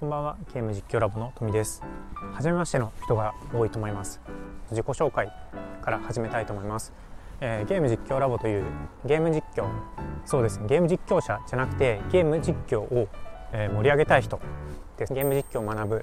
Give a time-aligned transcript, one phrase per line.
[0.00, 1.80] こんばんは、ゲーム実況ラボの富です。
[2.34, 4.20] 初めましての人が多いと思います。
[4.72, 5.32] 自己紹介
[5.82, 6.92] から始めたいと思います。
[7.40, 8.64] えー、ゲーム実況ラボという
[9.06, 9.66] ゲーム実況、
[10.26, 13.08] そうですね、ゲーム実況者じゃなくてゲーム実況を、
[13.52, 14.40] えー、盛り上げたい人
[14.96, 15.14] です。
[15.14, 16.02] ゲーム実況を学ぶ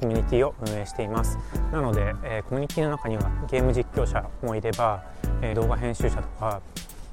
[0.00, 1.38] コミュニティを運営しています。
[1.70, 5.04] なので、えー、コミュニティの中にはゲーム実況者もいれば、
[5.42, 6.62] え動画編集者とか、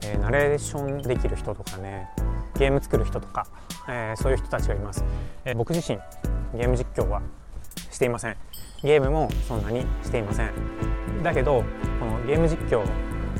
[0.05, 2.07] えナレーションできる人とかね、
[2.57, 3.47] ゲーム作る人とか、
[3.87, 5.03] えー、そういう人たちがいます、
[5.45, 5.99] えー、僕自身
[6.57, 7.21] ゲーム実況は
[7.91, 8.35] していません。
[8.83, 10.51] ゲームもそんなにしていません。
[11.23, 11.63] だけど
[11.99, 12.83] このゲーム実況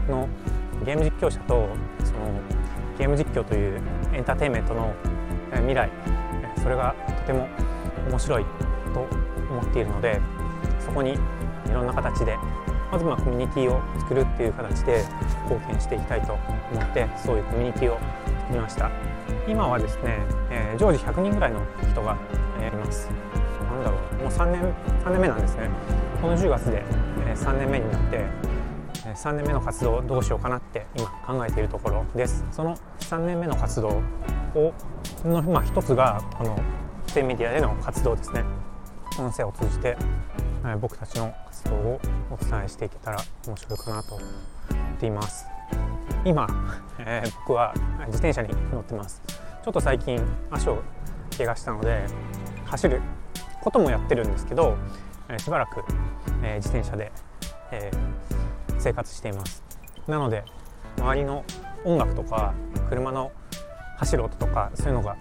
[0.10, 0.28] の
[0.86, 1.68] ゲーム実況者と
[2.04, 2.40] その
[2.98, 3.82] ゲーム実況という
[4.14, 4.94] エンターテインメントの
[5.52, 5.90] 未来
[6.62, 7.48] それがとても
[8.10, 8.46] 面白い
[8.94, 9.00] と
[9.50, 10.22] 思っているので
[10.80, 11.18] そこにい
[11.72, 12.38] ろんな形で
[12.92, 15.04] まずまコミュニティを作るっていう形で
[15.44, 17.98] 貢献していきたいと思ってそういうコミュニティを
[18.44, 18.92] 作りました。
[19.48, 20.20] 今はですね、
[20.52, 22.18] えー、常時100人ぐらいの人が、
[22.60, 23.10] えー、います。
[23.10, 24.24] なんだろう。
[24.24, 24.62] もう3年
[25.06, 25.70] 3年目なんですね。
[26.22, 26.84] この10月で、
[27.26, 28.26] えー、3年目になって
[29.16, 32.46] 3年目の活動をどうしようかなって今考えているところです。
[32.52, 34.02] その3年目の活動
[34.56, 34.74] を
[35.24, 36.60] の、まあ、一つがこの
[37.08, 38.44] ステメディアでの活動ですね。
[39.20, 39.96] 音声を通じて、
[40.66, 42.02] えー、僕たちの活動を
[42.32, 45.53] お伝えしていけたら面白いかなと思っています。
[46.26, 46.48] 今、
[47.00, 47.74] えー、僕は
[48.08, 49.22] 自転車に乗ってます。
[49.28, 50.22] ちょっと最近
[50.52, 50.82] 足を
[51.38, 52.06] 怪我したので
[52.66, 53.02] 走る
[53.62, 54.78] こともやってるんですけど、
[55.30, 55.84] えー、しばらく、
[56.42, 57.12] えー、自転車で、
[57.72, 59.64] えー、生活しています。
[60.08, 60.44] なので
[60.98, 61.44] 周りの
[61.86, 62.54] 音楽とか
[62.90, 63.32] 車の
[63.98, 65.18] 走る音とかそういうのが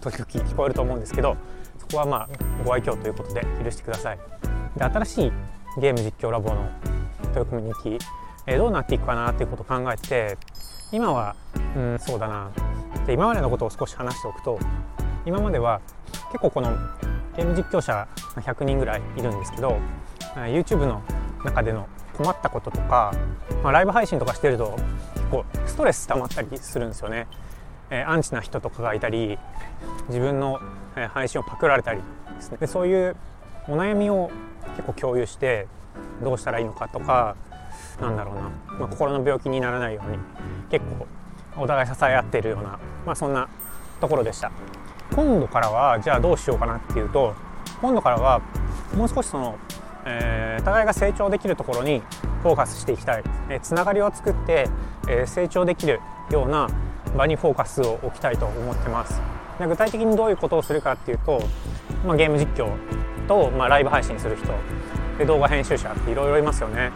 [0.00, 1.36] 時々聞こえると思うんですけど
[1.78, 2.28] そこはまあ
[2.64, 4.18] ご愛嬌ということで許してください。
[4.76, 5.32] で新しい
[5.80, 6.68] ゲーム実況ラボの
[7.32, 10.36] というコミュニティえどうなっていくかなっていうことを考えて
[10.92, 11.34] 今は
[11.76, 12.50] うんそうだな。
[13.06, 14.58] で今までのことを少し話しておくと
[15.26, 15.80] 今までは
[16.32, 16.70] 結構この
[17.36, 19.78] ゲーム実況者100人ぐらいいるんですけど
[20.34, 21.02] YouTube の
[21.44, 23.12] 中での困ったこととか、
[23.62, 24.76] まあ、ライブ配信とかしてると
[25.14, 27.26] 結構ストレス溜まったりするんですよね、
[27.90, 29.38] えー、アンチな人とかがいたり
[30.08, 30.60] 自分の
[31.12, 32.00] 配信をパクられたり
[32.36, 32.58] ですね。
[32.58, 33.16] でそういう
[33.68, 34.30] お悩みを
[34.76, 35.66] 結構共有して
[36.22, 37.36] どうしたらいいのかとか
[38.00, 38.40] なんだろうな、
[38.78, 40.18] まあ、心の病気にならないように
[40.70, 41.06] 結構
[41.62, 43.48] お互い支え合っているような、まあ、そんな
[44.00, 44.50] ところでした。
[45.14, 47.34] 今度からはじゃあどうしようかなっていうと
[47.80, 48.40] 今度からは
[48.96, 49.58] もう少しその、
[50.04, 52.02] えー、互いが成長できるところに
[52.42, 54.68] フォーカスしていきたい、えー、つながりを作って、
[55.08, 56.00] えー、成長できる
[56.30, 56.68] ような
[57.16, 59.20] 場にフォーカスを置きたいと思ってます。
[59.58, 61.40] で具体的にどういうことをするかっていうと、
[62.04, 62.72] まあ、ゲーム実況
[63.28, 64.52] と、まあ、ライブ配信する人。
[65.18, 66.90] で動画編集者っていろいろいますよね。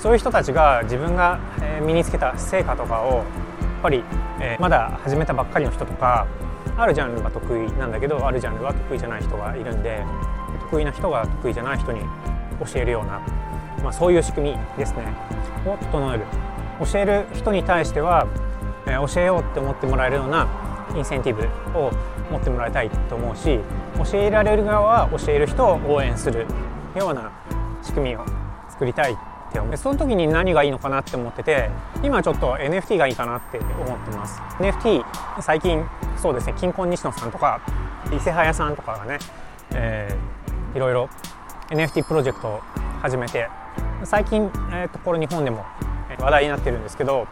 [0.00, 1.38] そういう人たちが自分が
[1.86, 3.24] 身につけた成果とかをやっ
[3.82, 4.04] ぱり
[4.58, 6.26] まだ始めたばっかりの人とか
[6.76, 10.04] あるジャンルが得意なんだけどあるジャンルは得意じゃない人がいるんで
[10.70, 12.00] 得意な人が得意じゃない人に
[12.64, 13.20] 教えるような、
[13.82, 15.04] まあ、そういう仕組みですね。
[15.66, 16.24] を整える。
[16.92, 18.26] 教える人に対しては、
[18.86, 20.48] 教えようって思ってもらえるような
[20.94, 21.42] インセンティブ
[21.78, 21.90] を
[22.30, 23.60] 持ってもらいたいと思うし
[24.10, 26.46] 教えられる側は教える人を応援する
[26.96, 27.30] ような
[27.82, 28.24] 仕組みを
[28.68, 29.16] 作りたい
[29.50, 29.76] って思う。
[29.76, 31.70] その時に何がいいのかなって思ってて
[32.02, 34.40] 今ちょっと NFT がいいかなって思ってます。
[34.58, 35.04] NFT
[35.42, 35.84] 最近
[36.16, 37.60] そうですね金婚西野さんとか
[38.12, 39.18] 伊勢早さんとかがね、
[39.74, 41.10] えー、いろいろ
[41.70, 42.60] NFT プロジェクトを
[43.02, 43.48] 始めて
[44.04, 45.64] 最近、えー、ところ日本でも
[46.18, 47.26] 話題になってるんですけど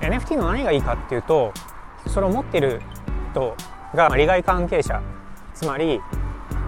[0.00, 1.52] NFT の何がいいかっていうと
[2.06, 2.80] それを持ってる
[3.32, 3.56] 人
[3.94, 5.02] が利害関係者
[5.54, 6.00] つまり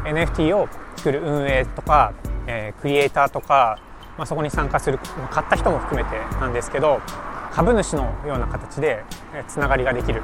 [0.04, 2.12] NFT を作る運営とか、
[2.46, 3.78] えー、クリエイターとか
[4.20, 4.98] まあ、そこに参加する
[5.30, 7.00] 買った人も含めてなんですけど
[7.52, 9.02] 株主のような形で
[9.48, 10.22] つながりができる。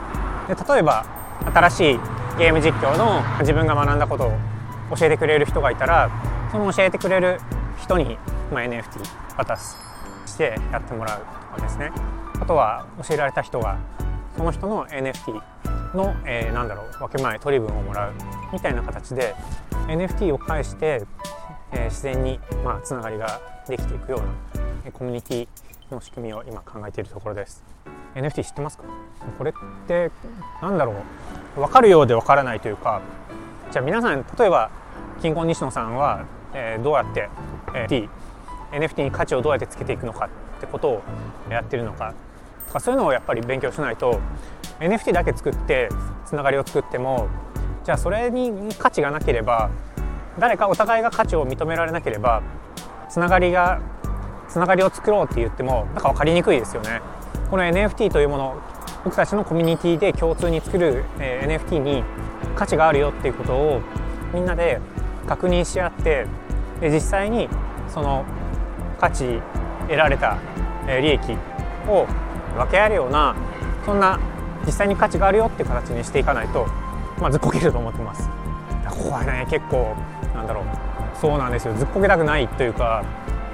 [0.48, 1.06] で例えば
[1.46, 1.98] 新しい
[2.36, 4.32] ゲーム実況の自分が学んだことを
[4.98, 6.10] 教えてくれる人がいたら
[6.52, 7.38] その教えてくれる
[7.80, 8.18] 人に、
[8.52, 8.84] まあ、NFT
[9.38, 9.78] 渡す
[10.26, 11.20] してやってもらう
[11.54, 11.90] とかですね。
[12.38, 13.78] あとは教えられた人が
[14.36, 15.32] その人の NFT
[15.96, 18.12] の、えー、なんだろう分け前取り分をもらう
[18.52, 19.34] みたいな形で
[19.88, 21.06] NFT を介して、
[21.72, 25.48] えー、自然に、まあ、つながりができていくようなコミュニティ
[25.90, 27.64] の仕組みを今考えているところです。
[28.14, 28.84] NFT 知ってますか？
[29.36, 29.54] これっ
[29.86, 30.10] て
[30.62, 30.94] なんだろ
[31.56, 31.60] う？
[31.60, 33.02] 分かるようで分からないというか
[33.70, 34.70] じゃあ皆さん例えば
[35.20, 36.24] 金婚西野さんは、
[36.54, 37.28] えー、どうやって、
[37.74, 38.08] えー、
[38.72, 41.02] NFT に価値をどうやってつけていくのかってことを
[41.50, 42.14] やってるのか
[42.68, 44.20] とかそういうのをやっぱり勉強しないと
[44.80, 45.88] NFT だけ作って
[46.24, 47.28] つながりを作っても
[47.84, 49.70] じゃあそれに価値がなければ
[50.38, 52.42] 誰かお互いが価値を認められなければ
[53.08, 53.80] つながりが
[54.48, 57.00] つながりを作ろうって言ってもなんか分かりにくいですよね。
[57.50, 58.62] この NFT というもの
[59.04, 62.02] 僕たちのコミュニティで共通に作る、え、NFT に
[62.56, 63.80] 価値があるよっていうことを
[64.34, 64.80] みんなで
[65.28, 66.26] 確認し合って
[66.80, 67.48] で実際に
[67.88, 68.24] その
[68.98, 69.40] 価値
[69.82, 70.38] 得られた
[70.86, 71.32] 利益
[71.88, 72.06] を
[72.56, 73.36] 分け合えるような
[73.84, 74.18] そんな
[74.64, 76.66] 実際に価値があるよっていう形にしていかないと、
[77.20, 78.28] ま、ずこけると思ってます。
[78.88, 79.46] ここはね。
[79.50, 79.94] 結構
[80.36, 80.64] なんだろう
[81.20, 83.04] そうなんですよずっこけたくないというか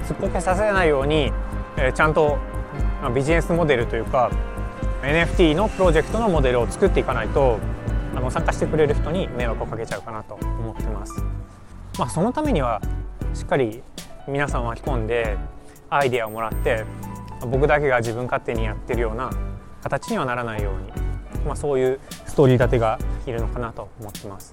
[0.04, 1.32] ずっこけさせないように、
[1.76, 2.38] えー、ちゃんと、
[3.00, 4.30] ま、ビジネスモデルというか
[5.02, 7.58] NFT のプロジェクトのモデルを作っていかないと
[8.14, 11.24] あの参加してくれる人に迷惑をかけちゃうかなと思ってます。
[11.98, 12.80] まあ、そのためには
[13.34, 13.82] しっかり
[14.28, 15.36] 皆さん巻き込んで
[15.90, 16.84] アイデアをもらって
[17.40, 19.30] 僕だけが自分勝手にやってるような
[19.82, 20.74] 形にはならないよう
[21.38, 24.52] に、まあ、そういうストーリー立てがいるのかなと思ってます。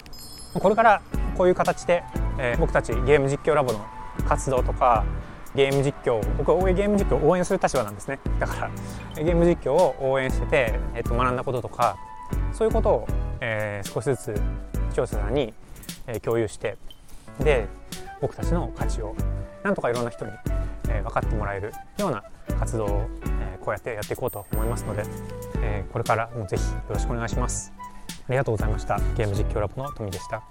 [0.54, 1.02] これから
[1.40, 2.04] こういう形で、
[2.38, 3.80] えー、僕たちゲーム実況ラボの
[4.28, 5.06] 活動とか
[5.56, 8.70] ゲーム実況僕はゲーム実況を応援する立場なんですねだか
[9.16, 11.96] らゲーム実況を応援してて、えっと、学んだこととか
[12.52, 13.08] そういうことを、
[13.40, 14.42] えー、少しずつ
[14.90, 15.54] 視聴者さんに、
[16.08, 16.76] えー、共有して
[17.40, 17.70] で
[18.20, 19.16] 僕たちの価値を
[19.64, 20.32] なんとかいろんな人に、
[20.90, 22.22] えー、分かってもらえるような
[22.60, 23.10] 活動を、
[23.40, 25.06] えー、こうやってやっていこうと思いますので、
[25.62, 27.72] えー、これからもぜひよろしくお願いします。
[28.28, 29.00] ありがとうございました。
[29.16, 30.44] ゲーム実況ラボの富でした。